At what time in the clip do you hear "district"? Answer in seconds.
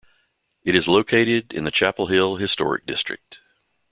2.87-3.37